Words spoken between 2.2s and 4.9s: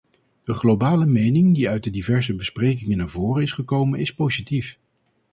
besprekingen naar voren is gekomen is positief.